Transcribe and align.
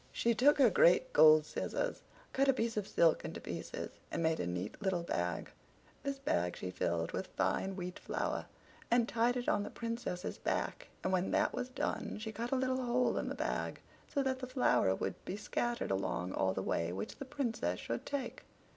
She 0.11 0.33
took 0.33 0.57
her 0.57 0.71
great 0.71 1.13
gold 1.13 1.45
scissors, 1.45 2.01
cut 2.33 2.47
a 2.47 2.53
piece 2.53 2.75
of 2.75 2.87
silk 2.87 3.23
into 3.23 3.39
pieces, 3.39 3.99
and 4.09 4.23
made 4.23 4.39
a 4.39 4.47
neat 4.47 4.81
little 4.81 5.03
bag; 5.03 5.51
this 6.01 6.17
bag 6.17 6.57
she 6.57 6.71
filled 6.71 7.11
with 7.11 7.27
fine 7.37 7.75
wheat 7.75 7.99
flour, 7.99 8.47
and 8.89 9.07
tied 9.07 9.37
it 9.37 9.47
on 9.47 9.61
the 9.61 9.69
Princess's 9.69 10.39
back, 10.39 10.87
and 11.03 11.13
when 11.13 11.29
that 11.29 11.53
was 11.53 11.69
done, 11.69 12.17
she 12.19 12.31
cut 12.31 12.51
a 12.51 12.55
little 12.55 12.81
hole 12.83 13.15
in 13.19 13.29
the 13.29 13.35
bag, 13.35 13.79
so 14.11 14.23
that 14.23 14.39
the 14.39 14.47
flour 14.47 14.95
would 14.95 15.23
be 15.23 15.37
scattered 15.37 15.91
along 15.91 16.33
all 16.33 16.55
the 16.55 16.63
way 16.63 16.91
which 16.91 17.17
the 17.17 17.23
Princess 17.25 17.79
should 17.79 18.03
take. 18.03 18.43